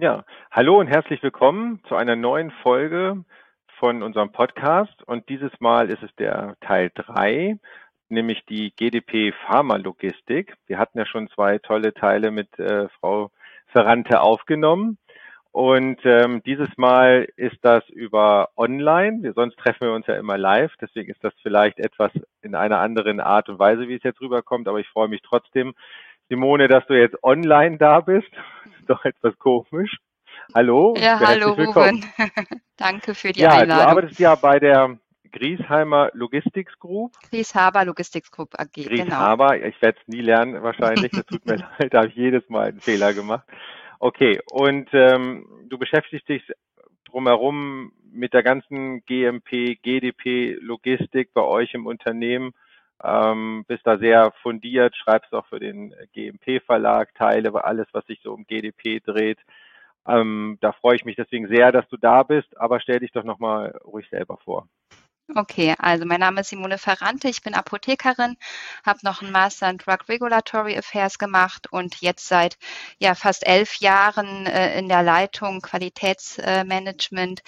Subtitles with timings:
[0.00, 3.22] Ja, hallo und herzlich willkommen zu einer neuen Folge
[3.78, 5.02] von unserem Podcast.
[5.06, 7.58] Und dieses Mal ist es der Teil drei,
[8.08, 10.54] nämlich die GDP Pharmalogistik.
[10.66, 13.30] Wir hatten ja schon zwei tolle Teile mit äh, Frau
[13.66, 14.96] Ferrante aufgenommen.
[15.52, 19.34] Und ähm, dieses Mal ist das über online.
[19.34, 20.72] sonst treffen wir uns ja immer live.
[20.80, 22.10] Deswegen ist das vielleicht etwas
[22.40, 24.66] in einer anderen Art und Weise, wie es jetzt rüberkommt.
[24.66, 25.74] Aber ich freue mich trotzdem,
[26.30, 28.28] Simone, dass du jetzt online da bist.
[28.80, 29.98] ist doch etwas komisch.
[30.54, 30.94] Hallo.
[30.96, 32.04] Ja, hallo Ruben.
[32.76, 33.84] Danke für die ja, Einladung.
[33.84, 34.96] Du arbeitest ja bei der
[35.32, 37.12] Griesheimer Logistics Group.
[37.28, 39.68] Grieshaber Logistics Group AG, Grieshaber, genau.
[39.68, 42.68] ich werde es nie lernen wahrscheinlich, das tut mir leid, da habe ich jedes Mal
[42.68, 43.46] einen Fehler gemacht.
[44.00, 46.42] Okay, und ähm, du beschäftigst dich
[47.04, 52.52] drumherum mit der ganzen GMP, GDP, Logistik bei euch im Unternehmen,
[53.02, 58.32] ähm, bist da sehr fundiert, schreibst auch für den GMP-Verlag Teile, alles, was sich so
[58.32, 59.38] um GDP dreht.
[60.06, 63.24] Ähm, da freue ich mich deswegen sehr, dass du da bist, aber stell dich doch
[63.24, 64.68] nochmal ruhig selber vor.
[65.36, 68.36] Okay, also mein Name ist Simone Ferrante, ich bin Apothekerin,
[68.84, 72.58] habe noch einen Master in Drug Regulatory Affairs gemacht und jetzt seit
[72.98, 77.42] ja, fast elf Jahren äh, in der Leitung Qualitätsmanagement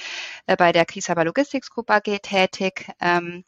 [0.47, 2.89] äh, bei der Krisaber Logistics Group AG tätig.
[3.01, 3.45] Ähm,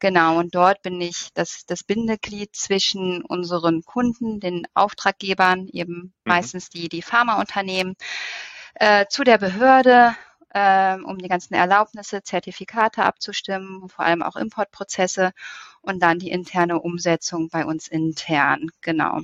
[0.00, 6.12] genau, und dort bin ich das, das Bindeglied zwischen unseren Kunden, den Auftraggebern, eben mhm.
[6.24, 7.94] meistens die, die Pharmaunternehmen,
[8.74, 10.16] äh, zu der Behörde
[10.58, 15.32] ähm, um die ganzen Erlaubnisse, Zertifikate abzustimmen, vor allem auch Importprozesse
[15.82, 18.70] und dann die interne Umsetzung bei uns intern.
[18.80, 19.20] Genau.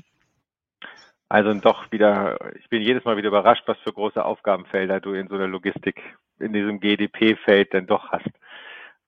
[1.30, 5.28] Also doch wieder, ich bin jedes Mal wieder überrascht, was für große Aufgabenfelder du in
[5.28, 6.02] so einer Logistik,
[6.39, 8.28] in diesem GDP-Feld denn doch hast.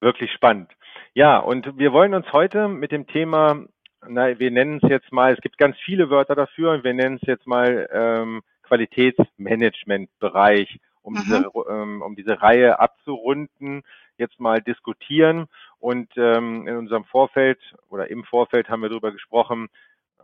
[0.00, 0.72] Wirklich spannend.
[1.12, 3.66] Ja, und wir wollen uns heute mit dem Thema,
[4.08, 7.28] na, wir nennen es jetzt mal, es gibt ganz viele Wörter dafür, wir nennen es
[7.28, 11.18] jetzt mal ähm, Qualitätsmanagement-Bereich um, mhm.
[11.18, 13.82] diese, ähm, um diese Reihe abzurunden,
[14.16, 15.46] jetzt mal diskutieren.
[15.78, 17.60] Und ähm, in unserem Vorfeld
[17.90, 19.68] oder im Vorfeld haben wir darüber gesprochen,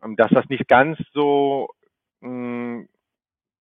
[0.02, 1.68] ähm, dass das nicht ganz so
[2.20, 2.88] mh, hm,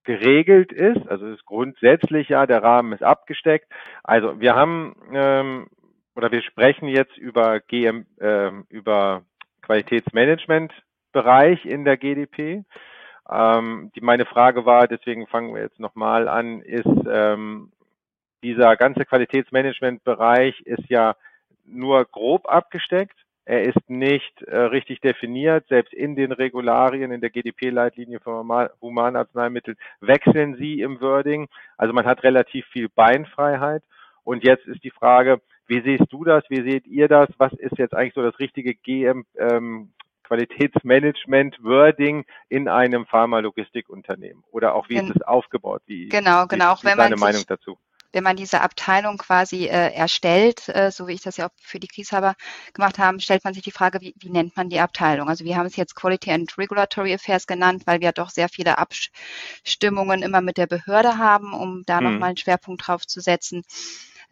[0.05, 1.07] geregelt ist.
[1.07, 3.71] Also es ist grundsätzlich ja, der Rahmen ist abgesteckt.
[4.03, 5.67] Also wir haben ähm,
[6.15, 9.23] oder wir sprechen jetzt über GM, äh, über
[9.61, 12.63] Qualitätsmanagement-Bereich in der GDP.
[13.31, 17.71] Ähm, die, meine Frage war, deswegen fangen wir jetzt nochmal an, ist ähm,
[18.41, 21.15] dieser ganze Qualitätsmanagement-Bereich ist ja
[21.65, 23.15] nur grob abgesteckt.
[23.45, 25.67] Er ist nicht äh, richtig definiert.
[25.69, 28.45] Selbst in den Regularien, in der GDP-Leitlinie für
[28.81, 31.47] Humanarzneimittel wechseln sie im Wording.
[31.77, 33.83] Also man hat relativ viel Beinfreiheit.
[34.23, 36.43] Und jetzt ist die Frage, wie siehst du das?
[36.49, 37.29] Wie seht ihr das?
[37.37, 39.91] Was ist jetzt eigentlich so das richtige GM, ähm,
[40.29, 44.43] Qualitätsmanagement-Wording in einem Pharmalogistikunternehmen?
[44.51, 45.81] Oder auch wie Gen ist es aufgebaut?
[45.87, 46.75] Wie, genau, genau.
[46.75, 47.77] Wie, wie ist deine Meinung dazu?
[48.11, 51.79] wenn man diese Abteilung quasi äh, erstellt, äh, so wie ich das ja auch für
[51.79, 52.35] die Krieshaber
[52.73, 55.29] gemacht habe, stellt man sich die Frage, wie, wie nennt man die Abteilung?
[55.29, 58.77] Also wir haben es jetzt Quality and Regulatory Affairs genannt, weil wir doch sehr viele
[58.77, 62.05] Abstimmungen immer mit der Behörde haben, um da hm.
[62.05, 63.63] nochmal einen Schwerpunkt drauf zu setzen.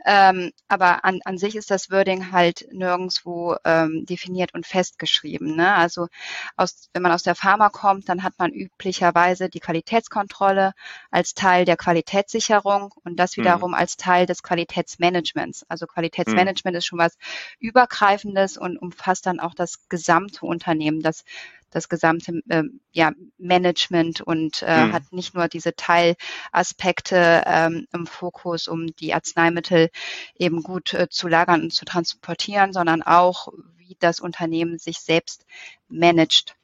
[0.05, 5.55] Ähm, aber an, an sich ist das Wording halt nirgendwo ähm, definiert und festgeschrieben.
[5.55, 5.73] Ne?
[5.73, 6.07] Also
[6.55, 10.73] aus, wenn man aus der Pharma kommt, dann hat man üblicherweise die Qualitätskontrolle
[11.11, 13.41] als Teil der Qualitätssicherung und das mhm.
[13.41, 13.77] wiederum mhm.
[13.77, 15.65] als Teil des Qualitätsmanagements.
[15.67, 16.77] Also Qualitätsmanagement mhm.
[16.77, 17.17] ist schon was
[17.59, 21.01] Übergreifendes und umfasst dann auch das gesamte Unternehmen.
[21.01, 21.23] Das
[21.69, 24.93] das gesamte äh, ja, Management und äh, mhm.
[24.93, 29.89] hat nicht nur diese Teilaspekte ähm, im Fokus, um die Arzneimittel
[30.35, 35.45] eben gut äh, zu lagern und zu transportieren, sondern auch, wie das Unternehmen sich selbst
[35.87, 36.55] managt.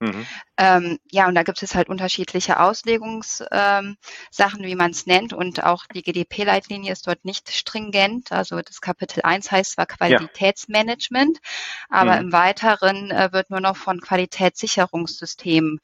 [0.00, 0.26] Mhm.
[0.60, 3.96] Ähm, ja, und da gibt es halt unterschiedliche Auslegungssachen,
[4.32, 5.32] ähm, wie man es nennt.
[5.32, 8.32] Und auch die GDP-Leitlinie ist dort nicht stringent.
[8.32, 11.96] Also das Kapitel 1 heißt zwar Qualitätsmanagement, ja.
[11.96, 12.20] aber mhm.
[12.22, 15.80] im Weiteren äh, wird nur noch von Qualitätssicherungssystemen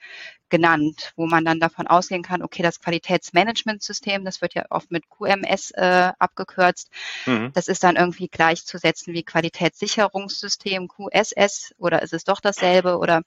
[0.54, 5.08] genannt, wo man dann davon ausgehen kann, okay, das Qualitätsmanagementsystem, das wird ja oft mit
[5.08, 6.90] QMS äh, abgekürzt,
[7.26, 7.50] mhm.
[7.54, 13.22] das ist dann irgendwie gleichzusetzen wie Qualitätssicherungssystem QSS oder ist es doch dasselbe oder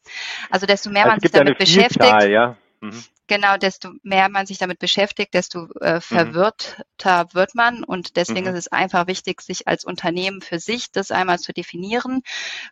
[0.50, 2.24] also desto mehr also man sich damit beschäftigt.
[2.30, 2.57] Ja.
[2.81, 3.04] Mhm.
[3.28, 6.01] Genau, desto mehr man sich damit beschäftigt, desto äh, mhm.
[6.01, 7.34] verwirrter mhm.
[7.34, 7.84] wird man.
[7.84, 8.54] Und deswegen mhm.
[8.56, 12.22] ist es einfach wichtig, sich als Unternehmen für sich das einmal zu definieren.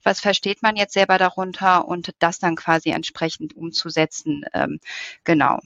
[0.03, 4.45] Was versteht man jetzt selber darunter und das dann quasi entsprechend umzusetzen.
[4.53, 4.79] Ähm,
[5.25, 5.59] genau.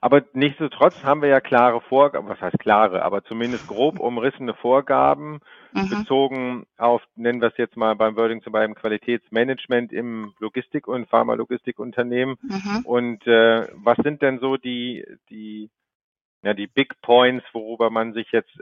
[0.00, 5.40] Aber nichtsdestotrotz haben wir ja klare Vorgaben, was heißt klare, aber zumindest grob umrissene Vorgaben
[5.72, 5.88] mhm.
[5.88, 11.08] bezogen auf, nennen wir es jetzt mal beim Wording zu beim Qualitätsmanagement im Logistik- und
[11.08, 12.36] Pharmalogistikunternehmen.
[12.42, 12.80] Mhm.
[12.84, 15.70] Und äh, was sind denn so die, die
[16.42, 18.52] ja, die Big Points, worüber man sich jetzt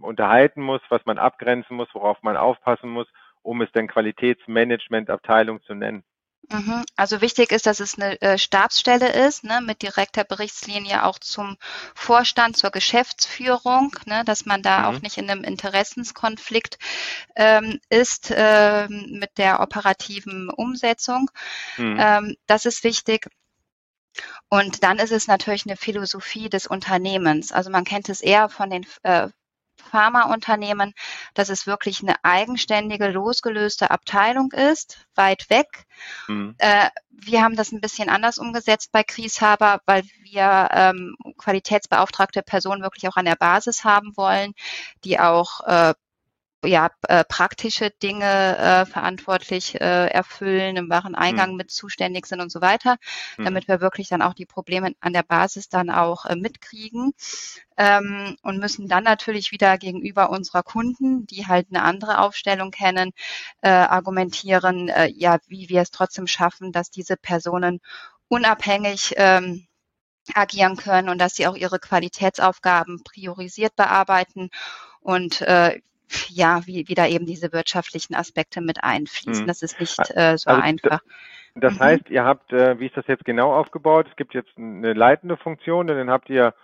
[0.00, 3.08] unterhalten muss, was man abgrenzen muss, worauf man aufpassen muss,
[3.42, 6.04] um es denn Qualitätsmanagementabteilung zu nennen?
[6.50, 6.84] Mhm.
[6.96, 11.56] Also wichtig ist, dass es eine äh, Stabsstelle ist, ne, mit direkter Berichtslinie auch zum
[11.94, 14.84] Vorstand, zur Geschäftsführung, ne, dass man da mhm.
[14.84, 16.78] auch nicht in einem Interessenskonflikt
[17.36, 21.30] ähm, ist ähm, mit der operativen Umsetzung.
[21.76, 21.96] Mhm.
[21.98, 23.28] Ähm, das ist wichtig.
[24.48, 27.52] Und dann ist es natürlich eine Philosophie des Unternehmens.
[27.52, 29.28] Also man kennt es eher von den äh,
[29.90, 30.92] Pharmaunternehmen,
[31.34, 35.86] dass es wirklich eine eigenständige, losgelöste Abteilung ist, weit weg.
[36.28, 36.54] Mhm.
[36.58, 42.82] Äh, wir haben das ein bisschen anders umgesetzt bei Krieshaber, weil wir ähm, qualitätsbeauftragte Personen
[42.82, 44.54] wirklich auch an der Basis haben wollen,
[45.04, 45.94] die auch äh,
[46.64, 51.56] ja, äh, praktische Dinge äh, verantwortlich äh, erfüllen, im Wareneingang mhm.
[51.56, 52.96] mit zuständig sind und so weiter,
[53.36, 53.44] mhm.
[53.44, 57.12] damit wir wirklich dann auch die Probleme an der Basis dann auch äh, mitkriegen
[57.76, 63.12] ähm, und müssen dann natürlich wieder gegenüber unserer Kunden, die halt eine andere Aufstellung kennen,
[63.60, 67.80] äh, argumentieren, äh, ja, wie wir es trotzdem schaffen, dass diese Personen
[68.28, 69.66] unabhängig ähm,
[70.34, 74.50] agieren können und dass sie auch ihre Qualitätsaufgaben priorisiert bearbeiten
[75.00, 75.80] und äh,
[76.28, 79.44] ja, wie, wie da eben diese wirtschaftlichen Aspekte mit einfließen.
[79.44, 79.48] Mhm.
[79.48, 81.00] Das ist nicht äh, so also, einfach.
[81.54, 81.80] Das mhm.
[81.80, 84.06] heißt, ihr habt, äh, wie ist das jetzt genau aufgebaut?
[84.10, 86.54] Es gibt jetzt eine leitende Funktion und dann habt ihr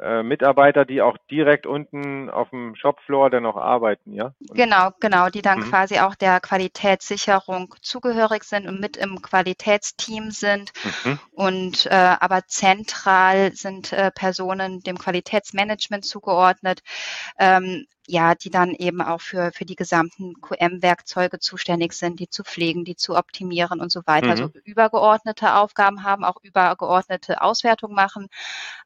[0.00, 4.34] äh, Mitarbeiter, die auch direkt unten auf dem Shopfloor dann auch arbeiten, ja?
[4.46, 5.70] Und genau, genau, die dann mhm.
[5.70, 10.72] quasi auch der Qualitätssicherung zugehörig sind und mit im Qualitätsteam sind.
[11.04, 11.18] Mhm.
[11.32, 16.80] Und äh, aber zentral sind äh, Personen dem Qualitätsmanagement zugeordnet.
[17.38, 22.44] Ähm, ja, die dann eben auch für, für die gesamten QM-Werkzeuge zuständig sind, die zu
[22.44, 24.30] pflegen, die zu optimieren und so weiter.
[24.30, 24.52] Also mhm.
[24.54, 28.28] Also übergeordnete Aufgaben haben, auch übergeordnete Auswertung machen,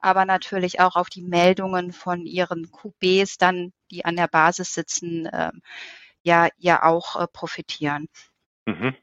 [0.00, 5.28] aber natürlich auch auf die Meldungen von ihren QBs dann, die an der Basis sitzen,
[5.32, 5.62] ähm,
[6.22, 8.08] ja, ja auch äh, profitieren.
[8.66, 8.94] Mhm.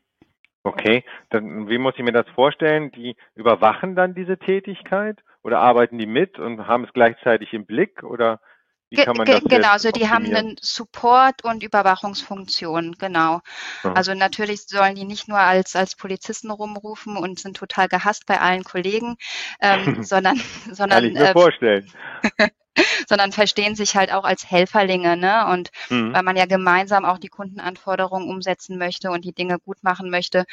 [0.63, 2.91] Okay, dann wie muss ich mir das vorstellen?
[2.91, 8.03] Die überwachen dann diese Tätigkeit oder arbeiten die mit und haben es gleichzeitig im Blick
[8.03, 8.41] oder
[8.89, 13.41] wie kann man das genau, also die haben einen Support und Überwachungsfunktion, genau.
[13.83, 13.93] Mhm.
[13.93, 18.39] Also natürlich sollen die nicht nur als, als Polizisten rumrufen und sind total gehasst bei
[18.39, 19.17] allen Kollegen,
[19.61, 20.39] ähm, sondern,
[20.71, 21.01] sondern.
[21.01, 21.91] Kann ich mir äh, vorstellen.
[23.07, 25.47] sondern verstehen sich halt auch als Helferlinge, ne?
[25.47, 26.13] Und mhm.
[26.13, 30.45] weil man ja gemeinsam auch die Kundenanforderungen umsetzen möchte und die Dinge gut machen möchte.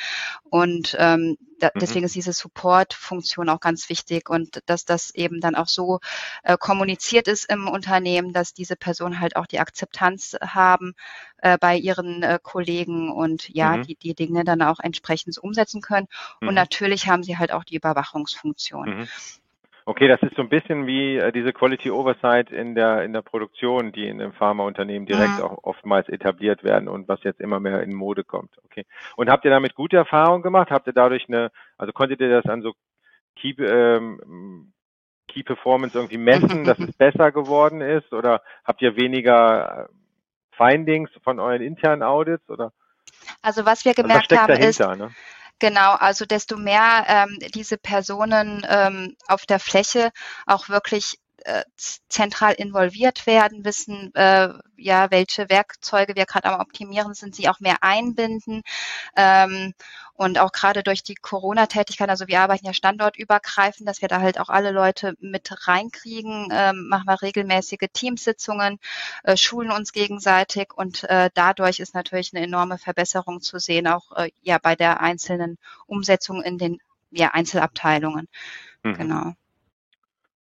[0.50, 1.80] Und ähm, da, mhm.
[1.80, 6.00] deswegen ist diese Support-Funktion auch ganz wichtig und dass das eben dann auch so
[6.42, 10.94] äh, kommuniziert ist im Unternehmen, dass diese Personen halt auch die Akzeptanz haben
[11.38, 13.82] äh, bei ihren äh, Kollegen und ja, mhm.
[13.82, 16.08] die die Dinge dann auch entsprechend umsetzen können.
[16.40, 16.54] Und mhm.
[16.54, 19.08] natürlich haben sie halt auch die Überwachungsfunktion.
[19.86, 23.20] Okay, das ist so ein bisschen wie äh, diese Quality Oversight in der in der
[23.20, 25.42] Produktion, die in einem Pharmaunternehmen direkt mhm.
[25.42, 28.56] auch oftmals etabliert werden und was jetzt immer mehr in Mode kommt.
[28.64, 28.86] Okay.
[29.16, 30.70] Und habt ihr damit gute Erfahrungen gemacht?
[30.70, 32.72] Habt ihr dadurch eine, also konntet ihr das an so
[33.36, 34.72] Key, ähm,
[35.28, 38.10] Key Performance irgendwie messen, dass es besser geworden ist?
[38.14, 39.92] Oder habt ihr weniger äh,
[40.56, 42.48] Findings von euren internen Audits?
[42.48, 42.72] Oder?
[43.42, 45.10] Also was wir gemerkt also was haben dahinter, ist, ne?
[45.64, 50.10] Genau, also desto mehr ähm, diese Personen ähm, auf der Fläche
[50.44, 51.62] auch wirklich äh,
[52.08, 57.60] zentral involviert werden, wissen, äh, ja, welche Werkzeuge wir gerade am Optimieren sind, sie auch
[57.60, 58.62] mehr einbinden.
[59.16, 59.74] Ähm,
[60.14, 64.38] und auch gerade durch die Corona-Tätigkeit, also wir arbeiten ja standortübergreifend, dass wir da halt
[64.38, 68.78] auch alle Leute mit reinkriegen, ähm, machen wir regelmäßige Teamsitzungen,
[69.24, 74.12] äh, schulen uns gegenseitig und äh, dadurch ist natürlich eine enorme Verbesserung zu sehen, auch
[74.12, 76.78] äh, ja bei der einzelnen Umsetzung in den
[77.10, 78.28] ja, Einzelabteilungen.
[78.82, 78.94] Mhm.
[78.94, 79.32] Genau.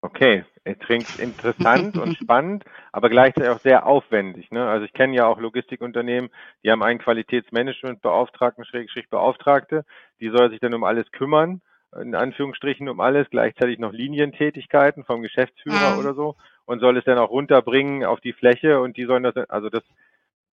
[0.04, 0.44] Okay,
[0.80, 4.50] klingt interessant und spannend, aber gleichzeitig auch sehr aufwendig.
[4.50, 4.68] Ne?
[4.68, 6.28] Also ich kenne ja auch Logistikunternehmen,
[6.64, 9.84] die haben einen Qualitätsmanagementbeauftragten, Schrägstrich Beauftragte,
[10.18, 11.62] die soll sich dann um alles kümmern,
[12.00, 15.98] in Anführungsstrichen um alles, gleichzeitig noch Linientätigkeiten vom Geschäftsführer mhm.
[16.00, 19.36] oder so und soll es dann auch runterbringen auf die Fläche und die sollen das,
[19.48, 19.84] also das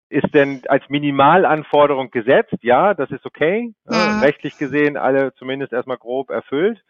[0.10, 4.20] ist denn als Minimalanforderung gesetzt, ja, das ist okay, mhm.
[4.22, 6.84] rechtlich gesehen alle zumindest erstmal grob erfüllt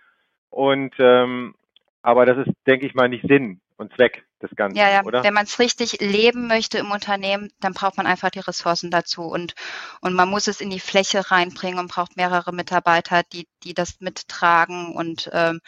[0.50, 1.56] und ähm,
[2.02, 5.04] aber das ist, denke ich mal, nicht Sinn und Zweck des Ganzen, ja, ja.
[5.04, 5.24] oder?
[5.24, 9.24] Wenn man es richtig leben möchte im Unternehmen, dann braucht man einfach die Ressourcen dazu
[9.24, 9.56] und,
[10.02, 14.00] und man muss es in die Fläche reinbringen und braucht mehrere Mitarbeiter, die, die das
[14.00, 15.60] mittragen und ähm,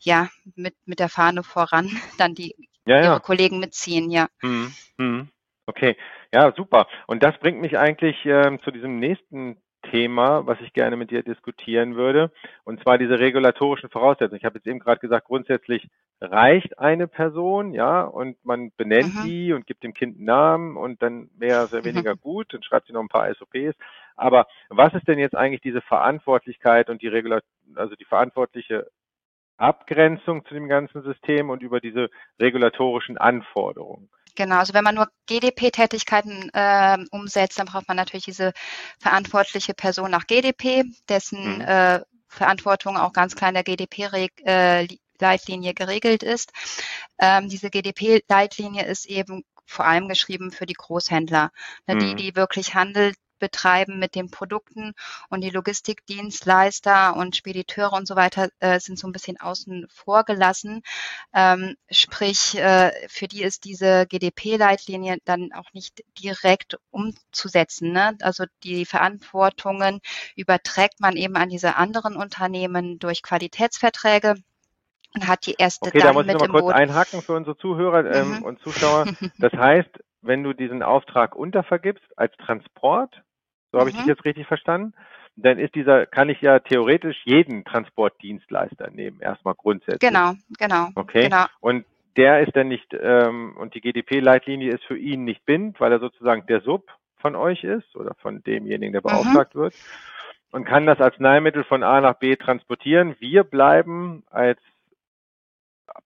[0.00, 2.54] ja, mit, mit der Fahne voran dann die
[2.86, 4.28] ja, ihre Kollegen mitziehen, ja.
[4.42, 4.72] Mhm.
[4.96, 5.28] Mhm.
[5.66, 5.96] Okay,
[6.32, 6.86] ja, super.
[7.06, 11.22] Und das bringt mich eigentlich ähm, zu diesem nächsten Thema, was ich gerne mit dir
[11.22, 12.30] diskutieren würde,
[12.64, 14.38] und zwar diese regulatorischen Voraussetzungen.
[14.38, 15.88] Ich habe jetzt eben gerade gesagt, grundsätzlich
[16.20, 19.24] reicht eine Person, ja, und man benennt mhm.
[19.24, 22.20] die und gibt dem Kind einen Namen und dann mehr oder weniger mhm.
[22.20, 23.76] gut, dann schreibt sie noch ein paar SOPs.
[24.16, 27.44] Aber was ist denn jetzt eigentlich diese Verantwortlichkeit und die Regulat
[27.76, 28.90] also die verantwortliche
[29.56, 34.08] Abgrenzung zu dem ganzen System und über diese regulatorischen Anforderungen?
[34.38, 38.52] Genau, also wenn man nur GDP-Tätigkeiten äh, umsetzt, dann braucht man natürlich diese
[39.00, 41.62] verantwortliche Person nach GDP, dessen mhm.
[41.62, 46.52] äh, Verantwortung auch ganz klar in der GDP-Leitlinie äh, geregelt ist.
[47.18, 51.50] Ähm, diese GDP-Leitlinie ist eben vor allem geschrieben für die Großhändler,
[51.88, 51.98] ne, mhm.
[51.98, 54.94] die, die wirklich Handel betreiben mit den Produkten
[55.28, 60.24] und die Logistikdienstleister und Spediteure und so weiter äh, sind so ein bisschen außen vor
[60.24, 60.82] gelassen.
[61.34, 67.92] Ähm, sprich, äh, für die ist diese GDP-Leitlinie dann auch nicht direkt umzusetzen.
[67.92, 68.16] Ne?
[68.22, 70.00] Also die Verantwortungen
[70.36, 74.36] überträgt man eben an diese anderen Unternehmen durch Qualitätsverträge
[75.14, 77.56] und hat die erste okay, dann da muss ich noch mal kurz einhaken für unsere
[77.56, 78.42] Zuhörer ähm, mhm.
[78.42, 79.06] und Zuschauer.
[79.38, 79.90] Das heißt,
[80.22, 83.22] wenn du diesen Auftrag untervergibst als Transport,
[83.72, 84.10] so habe ich dich mhm.
[84.10, 84.94] jetzt richtig verstanden.
[85.36, 90.00] Dann ist dieser, kann ich ja theoretisch jeden Transportdienstleister nehmen, erstmal grundsätzlich.
[90.00, 90.88] Genau, genau.
[90.94, 91.24] Okay.
[91.24, 91.44] Genau.
[91.60, 91.84] Und
[92.16, 96.00] der ist dann nicht, ähm, und die GDP-Leitlinie ist für ihn nicht bindend, weil er
[96.00, 99.08] sozusagen der Sub von euch ist oder von demjenigen, der mhm.
[99.08, 99.60] beauftragt mhm.
[99.60, 99.74] wird
[100.50, 103.14] und kann das Arzneimittel von A nach B transportieren.
[103.20, 104.58] Wir bleiben als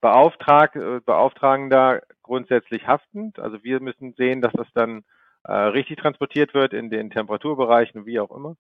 [0.00, 3.38] Beauftrag, äh, Beauftragender grundsätzlich haftend.
[3.38, 5.04] Also wir müssen sehen, dass das dann
[5.44, 8.56] äh, richtig transportiert wird in den Temperaturbereichen, wie auch immer.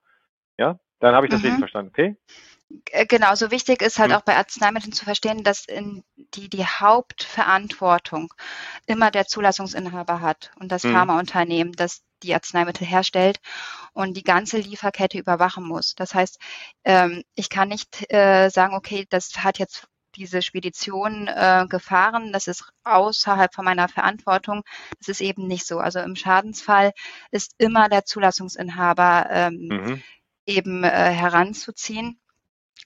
[0.58, 1.46] Ja, dann habe ich das mhm.
[1.46, 2.16] richtig verstanden, okay?
[2.90, 4.16] Äh, genau, so wichtig ist halt mhm.
[4.16, 5.66] auch bei Arzneimitteln zu verstehen, dass
[6.34, 8.32] die, die Hauptverantwortung
[8.86, 10.92] immer der Zulassungsinhaber hat und das mhm.
[10.92, 13.40] Pharmaunternehmen, das die Arzneimittel herstellt
[13.92, 15.94] und die ganze Lieferkette überwachen muss.
[15.96, 16.38] Das heißt,
[16.84, 22.32] ähm, ich kann nicht äh, sagen, okay, das hat jetzt diese Spedition äh, gefahren.
[22.32, 24.62] Das ist außerhalb von meiner Verantwortung.
[24.98, 25.78] Das ist eben nicht so.
[25.78, 26.92] Also im Schadensfall
[27.30, 30.02] ist immer der Zulassungsinhaber ähm, mhm.
[30.46, 32.18] eben äh, heranzuziehen.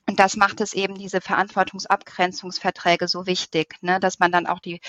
[0.09, 4.79] Und das macht es eben diese Verantwortungsabgrenzungsverträge so wichtig, ne, dass man dann auch die,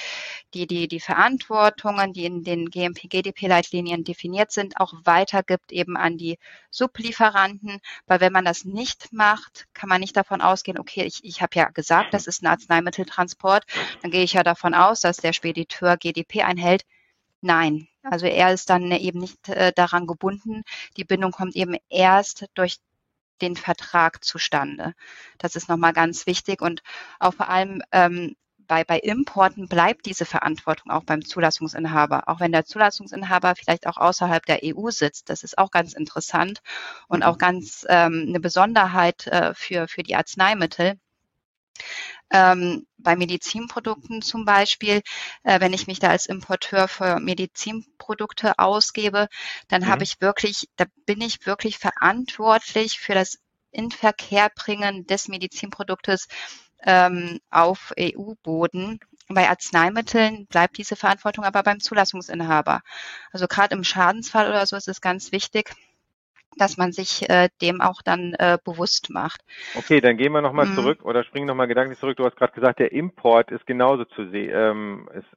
[0.54, 6.38] die, die, die Verantwortungen, die in den GMP-GDP-Leitlinien definiert sind, auch weitergibt eben an die
[6.70, 7.80] Sublieferanten.
[8.06, 11.56] Weil wenn man das nicht macht, kann man nicht davon ausgehen, okay, ich, ich habe
[11.56, 13.64] ja gesagt, das ist ein Arzneimitteltransport,
[14.02, 16.84] dann gehe ich ja davon aus, dass der Spediteur GDP einhält.
[17.40, 20.62] Nein, also er ist dann eben nicht äh, daran gebunden.
[20.96, 22.78] Die Bindung kommt eben erst durch
[23.42, 24.94] den Vertrag zustande.
[25.38, 26.82] Das ist nochmal ganz wichtig und
[27.18, 28.36] auch vor allem ähm,
[28.68, 33.96] bei, bei Importen bleibt diese Verantwortung auch beim Zulassungsinhaber, auch wenn der Zulassungsinhaber vielleicht auch
[33.96, 35.30] außerhalb der EU sitzt.
[35.30, 36.60] Das ist auch ganz interessant
[37.08, 37.38] und auch mhm.
[37.38, 41.00] ganz ähm, eine Besonderheit äh, für, für die Arzneimittel.
[42.30, 45.02] Ähm, bei Medizinprodukten zum Beispiel,
[45.44, 49.28] äh, wenn ich mich da als Importeur für Medizinprodukte ausgebe,
[49.68, 49.86] dann mhm.
[49.86, 53.38] habe ich wirklich, da bin ich wirklich verantwortlich für das
[53.70, 56.28] Inverkehrbringen des Medizinproduktes
[56.82, 59.00] ähm, auf EU-Boden.
[59.28, 62.80] Bei Arzneimitteln bleibt diese Verantwortung aber beim Zulassungsinhaber.
[63.30, 65.74] Also gerade im Schadensfall oder so ist es ganz wichtig,
[66.58, 69.42] dass man sich äh, dem auch dann äh, bewusst macht.
[69.74, 70.74] Okay, dann gehen wir nochmal mhm.
[70.74, 72.16] zurück oder springen nochmal gedanklich zurück.
[72.16, 75.28] Du hast gerade gesagt, der Import ist genauso zu sehen, ähm, ist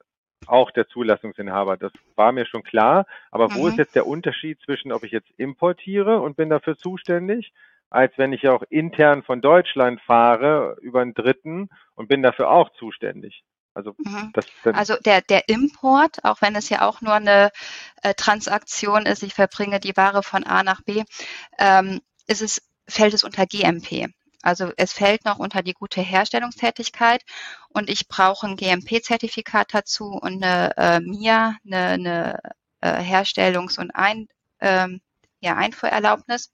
[0.48, 1.78] auch der Zulassungsinhaber.
[1.78, 3.06] Das war mir schon klar.
[3.32, 3.56] Aber mhm.
[3.56, 3.80] wo ist mhm.
[3.80, 7.54] jetzt der Unterschied zwischen, ob ich jetzt importiere und bin dafür zuständig,
[7.90, 12.70] als wenn ich auch intern von Deutschland fahre über einen Dritten und bin dafür auch
[12.72, 13.44] zuständig?
[13.74, 14.34] Also, mhm.
[14.74, 17.52] also der, der Import, auch wenn es ja auch nur eine
[18.02, 21.04] äh, Transaktion ist, ich verbringe die Ware von A nach B,
[21.58, 24.10] ähm, ist es, fällt es unter GMP.
[24.42, 27.24] Also es fällt noch unter die gute Herstellungstätigkeit
[27.70, 32.40] und ich brauche ein GMP-Zertifikat dazu und eine äh, MIA, eine, eine
[32.82, 34.28] äh, Herstellungs- und ein,
[34.60, 35.02] ähm,
[35.40, 36.52] ja, Einfuhrerlaubnis,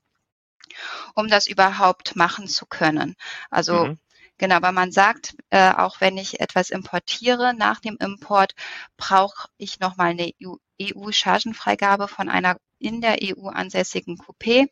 [1.15, 3.15] um das überhaupt machen zu können.
[3.49, 3.99] Also mhm.
[4.37, 8.53] Genau, weil man sagt, äh, auch wenn ich etwas importiere, nach dem Import
[8.95, 10.31] brauche ich nochmal eine
[10.79, 14.69] EU-Chargenfreigabe e von einer in der EU ansässigen Coupé.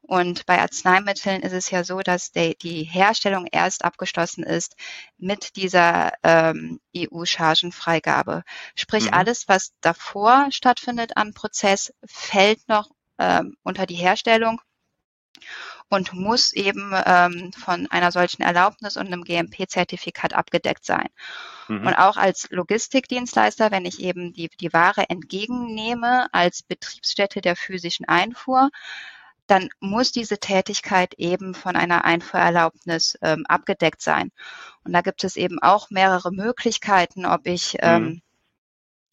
[0.00, 4.76] Und bei Arzneimitteln ist es ja so, dass der, die Herstellung erst abgeschlossen ist
[5.18, 8.44] mit dieser ähm, EU-Chargenfreigabe.
[8.74, 9.14] Sprich, mhm.
[9.14, 14.60] alles, was davor stattfindet am Prozess, fällt noch ähm, unter die Herstellung
[15.90, 21.08] und muss eben ähm, von einer solchen Erlaubnis und einem GMP-Zertifikat abgedeckt sein.
[21.68, 21.86] Mhm.
[21.86, 28.06] Und auch als Logistikdienstleister, wenn ich eben die, die Ware entgegennehme als Betriebsstätte der physischen
[28.08, 28.70] Einfuhr,
[29.46, 34.30] dann muss diese Tätigkeit eben von einer Einfuhrerlaubnis ähm, abgedeckt sein.
[34.84, 37.80] Und da gibt es eben auch mehrere Möglichkeiten, ob ich mhm.
[37.82, 38.22] ähm,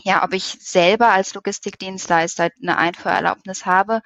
[0.04, 4.02] ja, ob ich selber als Logistikdienstleister eine Einfuhrerlaubnis habe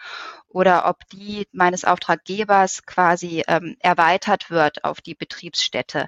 [0.48, 6.08] oder ob die meines Auftraggebers quasi ähm, erweitert wird auf die Betriebsstätte.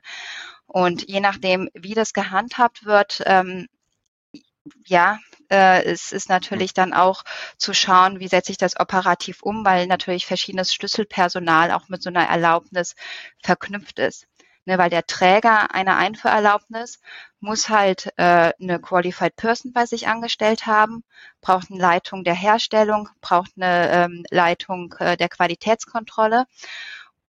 [0.65, 3.67] Und je nachdem, wie das gehandhabt wird, ähm,
[4.86, 7.24] ja, äh, es ist natürlich dann auch
[7.58, 12.10] zu schauen, wie setze ich das operativ um, weil natürlich verschiedenes Schlüsselpersonal auch mit so
[12.10, 12.96] einer Erlaubnis
[13.41, 14.27] verknüpft ist.
[14.67, 17.00] Ne, weil der Träger einer Einfuhrerlaubnis
[17.39, 21.05] muss halt äh, eine Qualified Person bei sich angestellt haben,
[21.39, 26.47] braucht eine Leitung der Herstellung, braucht eine ähm, Leitung äh, der Qualitätskontrolle.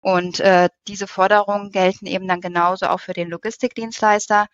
[0.01, 4.47] Und äh, diese Forderungen gelten eben dann genauso auch für den Logistikdienstleister.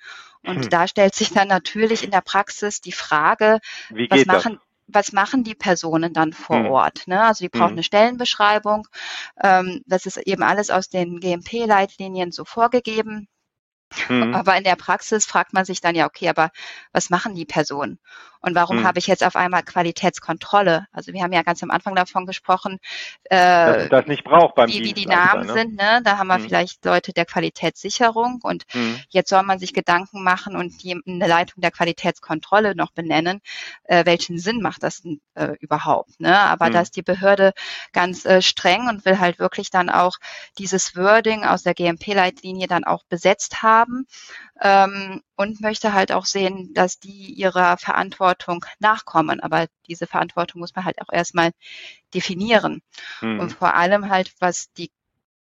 [0.44, 0.70] Und hm.
[0.70, 3.62] da stellt sich dann natürlich in der Praxis die Frage,
[3.92, 4.62] was machen, das?
[4.94, 6.66] Was machen die Personen dann vor hm.
[6.68, 7.08] Ort?
[7.08, 7.22] Ne?
[7.24, 7.74] Also die brauchen hm.
[7.74, 8.88] eine Stellenbeschreibung.
[9.42, 13.28] Ähm, das ist eben alles aus den GMP-Leitlinien so vorgegeben.
[14.10, 14.34] Mhm.
[14.34, 16.52] Aber in der Praxis fragt man sich dann ja, okay, aber
[16.92, 18.00] was machen die Personen?
[18.44, 18.84] Und warum mhm.
[18.84, 20.86] habe ich jetzt auf einmal Qualitätskontrolle?
[20.92, 22.80] Also wir haben ja ganz am Anfang davon gesprochen,
[23.24, 25.54] äh, dass das nicht braucht beim wie, wie die Namen ne?
[25.54, 25.76] sind.
[25.78, 26.02] Ne?
[26.04, 26.44] Da haben wir mhm.
[26.44, 29.00] vielleicht Leute der Qualitätssicherung und mhm.
[29.08, 33.40] jetzt soll man sich Gedanken machen und die, eine Leitung der Qualitätskontrolle noch benennen.
[33.86, 36.20] Äh, welchen Sinn macht das denn äh, überhaupt?
[36.20, 36.38] Ne?
[36.38, 36.74] Aber mhm.
[36.74, 37.54] da ist die Behörde
[37.94, 40.18] ganz äh, streng und will halt wirklich dann auch
[40.58, 44.06] dieses Wording aus der GMP-Leitlinie dann auch besetzt haben
[44.62, 49.40] ähm, und möchte halt auch sehen, dass die ihrer Verantwortung nachkommen.
[49.40, 51.52] Aber diese Verantwortung muss man halt auch erstmal
[52.14, 52.82] definieren.
[53.22, 53.40] Mhm.
[53.40, 54.92] Und vor allem halt, was die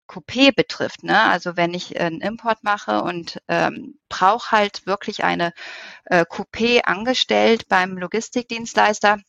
[0.07, 1.03] Coupé betrifft.
[1.03, 1.19] Ne?
[1.19, 5.53] Also wenn ich einen Import mache und ähm, brauche halt wirklich eine
[6.05, 9.19] äh, Coupé angestellt beim Logistikdienstleister,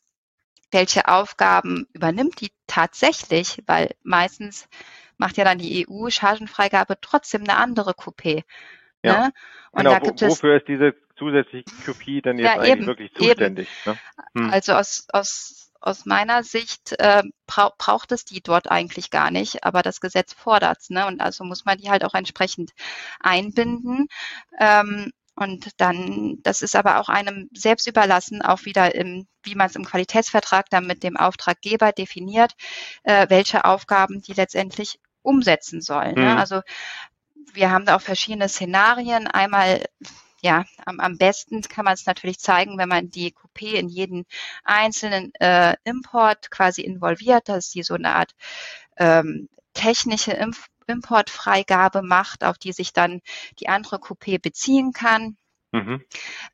[0.71, 3.63] welche Aufgaben übernimmt die tatsächlich?
[3.67, 4.69] Weil meistens
[5.17, 8.43] macht ja dann die EU Chargenfreigabe trotzdem eine andere Coupé.
[9.05, 9.27] Ja.
[9.27, 9.33] Ne?
[9.71, 12.87] Und genau, da gibt wo, wofür ist diese zusätzliche Kopie denn jetzt ja, eigentlich eben,
[12.87, 13.69] wirklich zuständig?
[13.85, 13.99] Ne?
[14.37, 14.51] Hm.
[14.51, 19.65] Also aus, aus, aus meiner Sicht äh, bra braucht es die dort eigentlich gar nicht,
[19.65, 20.91] aber das Gesetz fordert es.
[20.91, 21.07] Ne?
[21.07, 22.73] Und also muss man die halt auch entsprechend
[23.21, 24.09] einbinden.
[24.59, 29.67] Ähm, und dann, das ist aber auch einem selbst überlassen, auch wieder im, wie man
[29.67, 32.55] es im Qualitätsvertrag dann mit dem Auftraggeber definiert,
[33.03, 36.15] äh, welche Aufgaben die letztendlich umsetzen sollen.
[36.15, 36.23] Mhm.
[36.23, 36.39] Ne?
[36.39, 36.61] Also
[37.53, 39.27] wir haben da auch verschiedene Szenarien.
[39.27, 39.85] Einmal
[40.45, 44.27] ja, am, am besten kann man es natürlich zeigen, wenn man die Coupé in jeden
[44.63, 48.35] einzelnen äh, Import quasi involviert, dass sie so eine Art
[48.99, 53.23] ähm, technische Impf Importfreigabe macht, auf die sich dann
[53.59, 55.39] die andere Coupé beziehen kann.
[55.73, 56.05] Mhm.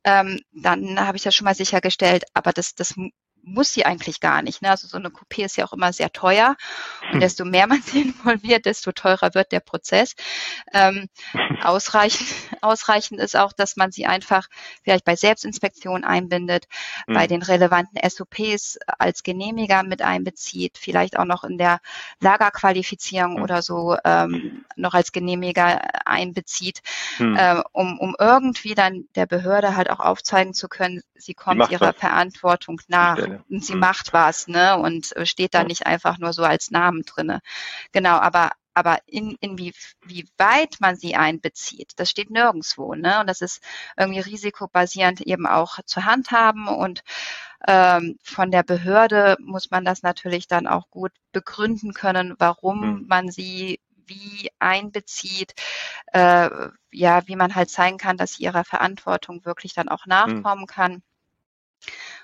[0.05, 2.94] Ähm, dann habe ich das schon mal sichergestellt, aber das, das
[3.42, 4.62] muss sie eigentlich gar nicht.
[4.62, 4.70] Ne?
[4.70, 6.57] Also so eine Coupé ist ja auch immer sehr teuer
[7.03, 7.20] und hm.
[7.20, 10.14] desto mehr man sie involviert, desto teurer wird der Prozess.
[10.72, 11.09] Ähm,
[11.62, 12.29] ausreichend,
[12.61, 14.48] ausreichend ist auch, dass man sie einfach
[14.83, 16.66] vielleicht bei Selbstinspektion einbindet,
[17.07, 17.14] mhm.
[17.14, 21.81] bei den relevanten SOPs als Genehmiger mit einbezieht, vielleicht auch noch in der
[22.20, 23.42] Lagerqualifizierung mhm.
[23.42, 26.83] oder so ähm, noch als Genehmiger einbezieht,
[27.18, 27.37] mhm.
[27.37, 31.90] äh, um, um irgendwie dann der Behörde halt auch aufzeigen zu können, sie kommt ihrer.
[32.00, 33.80] Verantwortung nach und sie mhm.
[33.80, 34.78] macht was, ne?
[34.78, 37.40] Und äh, steht da nicht einfach nur so als Namen drinne.
[37.92, 39.74] Genau, aber aber in, in wie,
[40.06, 42.94] wie weit man sie einbezieht, das steht nirgendwo.
[42.94, 43.20] Ne?
[43.20, 43.62] Und das ist
[43.96, 46.68] irgendwie risikobasierend eben auch zu handhaben.
[46.68, 47.02] Und
[47.66, 53.06] ähm, von der Behörde muss man das natürlich dann auch gut begründen können, warum mhm.
[53.08, 55.54] man sie wie einbezieht,
[56.12, 56.50] äh,
[56.90, 60.10] ja, wie man halt zeigen kann, dass sie ihrer Verantwortung wirklich dann auch mhm.
[60.10, 60.66] nachkommen mhm.
[60.66, 61.02] kann.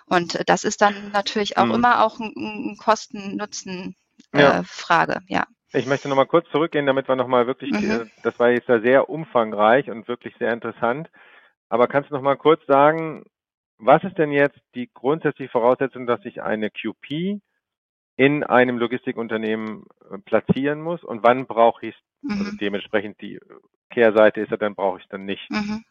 [0.09, 1.75] Und das ist dann natürlich auch mhm.
[1.75, 5.41] immer auch ein, ein Kosten-Nutzen-Frage, äh, ja.
[5.41, 5.47] ja.
[5.73, 8.11] Ich möchte nochmal kurz zurückgehen, damit wir nochmal wirklich, mhm.
[8.23, 11.11] Das war jetzt ja sehr umfangreich und wirklich sehr interessant.
[11.69, 13.25] Aber kannst du nochmal kurz sagen,
[13.79, 17.41] was ist denn jetzt die grundsätzliche Voraussetzung, dass ich eine QP
[18.17, 22.31] in einem Logistikunternehmen äh, platzieren muss und wann brauche ich es?
[22.31, 22.47] Also mhm.
[22.47, 23.39] Also dementsprechend die
[23.91, 25.51] Kehrseite ist ja, dann brauche ich es dann nicht.
[25.51, 25.85] Mhm.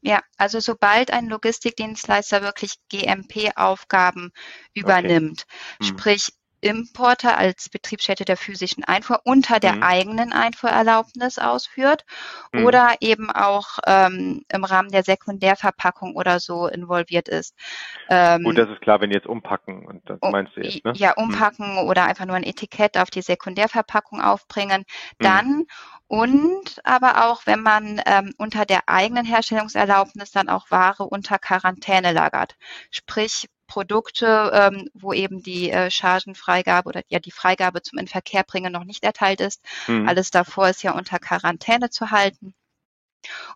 [0.00, 4.30] Ja, also sobald ein Logistikdienstleister wirklich GMP-Aufgaben
[4.72, 5.76] übernimmt, okay.
[5.80, 5.86] hm.
[5.86, 9.82] sprich Importer als Betriebsstätte der physischen Einfuhr unter der mhm.
[9.82, 12.04] eigenen Einfuhrerlaubnis ausführt
[12.52, 12.64] mhm.
[12.64, 17.54] oder eben auch ähm, im Rahmen der Sekundärverpackung oder so involviert ist.
[18.08, 20.92] Ähm, Gut, das ist klar, wenn jetzt umpacken und das meinst du jetzt, ne?
[20.96, 21.24] Ja, mhm.
[21.24, 21.88] umpacken mhm.
[21.88, 24.80] oder einfach nur ein Etikett auf die Sekundärverpackung aufbringen,
[25.18, 25.24] mhm.
[25.24, 25.64] dann
[26.08, 32.12] und aber auch, wenn man ähm, unter der eigenen Herstellungserlaubnis dann auch Ware unter Quarantäne
[32.12, 32.56] lagert.
[32.90, 38.84] Sprich, Produkte, ähm, wo eben die äh, Chargenfreigabe oder ja die Freigabe zum Inverkehrbringen noch
[38.84, 39.62] nicht erteilt ist.
[39.86, 40.08] Mhm.
[40.08, 42.54] Alles davor ist ja unter Quarantäne zu halten.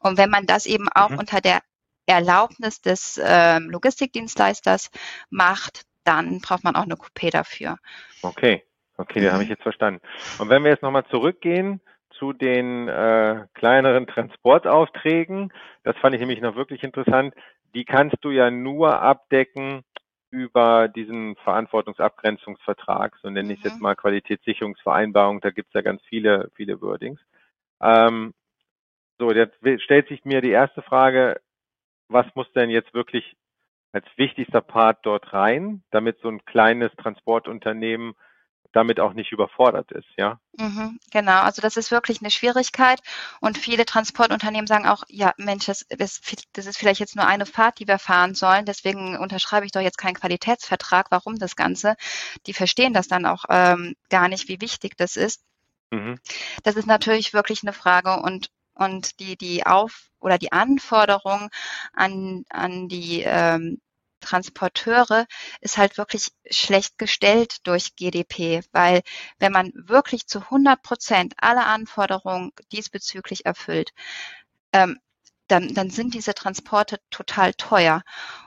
[0.01, 1.19] Und wenn man das eben auch mhm.
[1.19, 1.61] unter der
[2.07, 4.91] Erlaubnis des ähm, Logistikdienstleisters
[5.31, 7.79] macht, dann braucht man auch eine Coupé dafür.
[8.23, 8.65] Okay,
[8.97, 9.25] okay, mhm.
[9.25, 10.01] das habe ich jetzt verstanden.
[10.39, 11.81] Und wenn wir jetzt nochmal zurückgehen
[12.19, 15.53] zu den äh, kleineren Transportaufträgen,
[15.85, 17.35] das fand ich nämlich noch wirklich interessant,
[17.75, 19.83] die kannst du ja nur abdecken
[20.33, 23.83] über diesen Verantwortungsabgrenzungsvertrag, so nenne ich es jetzt mhm.
[23.83, 27.21] mal Qualitätssicherungsvereinbarung, da gibt es ja ganz viele, viele Wordings.
[27.81, 28.33] Ähm,
[29.19, 31.41] so, jetzt stellt sich mir die erste Frage,
[32.09, 33.37] was muss denn jetzt wirklich
[33.93, 38.15] als wichtigster Part dort rein, damit so ein kleines Transportunternehmen
[38.73, 40.41] damit auch nicht überfordert ist, ja?
[40.59, 43.01] Mhm, genau, also das ist wirklich eine Schwierigkeit
[43.41, 46.21] und viele Transportunternehmen sagen auch, ja Mensch, das, das,
[46.53, 49.81] das ist vielleicht jetzt nur eine Fahrt, die wir fahren sollen, deswegen unterschreibe ich doch
[49.81, 51.97] jetzt keinen Qualitätsvertrag, warum das Ganze?
[52.47, 55.43] Die verstehen das dann auch ähm, gar nicht, wie wichtig das ist.
[55.91, 56.19] Mhm.
[56.63, 61.51] Das ist natürlich wirklich eine Frage und und die, die Auf- oder die Anforderung
[61.93, 63.81] an, an die ähm,
[64.23, 65.27] Transporteure
[65.61, 69.03] ist halt wirklich schlecht gestellt durch GDP, weil
[69.39, 73.93] wenn man wirklich zu 100 Prozent alle Anforderungen diesbezüglich erfüllt,
[74.73, 74.99] ähm,
[75.49, 78.03] dann, dann sind diese Transporte total teuer.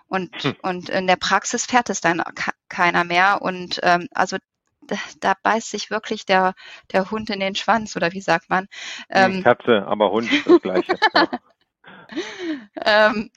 [0.08, 0.56] Und, hm.
[0.64, 2.24] und in der Praxis fährt es dann
[2.70, 3.42] keiner mehr.
[3.42, 4.38] Und ähm, also
[4.82, 6.54] da, da beißt sich wirklich der,
[6.92, 8.68] der Hund in den Schwanz, oder wie sagt man?
[9.10, 10.98] Ähm, Katze, aber Hund das Gleiche.
[12.86, 13.32] ähm,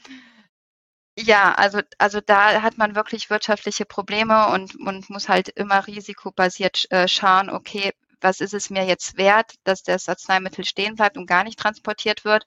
[1.21, 6.87] ja, also, also da hat man wirklich wirtschaftliche Probleme und, und muss halt immer risikobasiert
[6.91, 11.27] äh, schauen, okay, was ist es mir jetzt wert, dass das Arzneimittel stehen bleibt und
[11.27, 12.47] gar nicht transportiert wird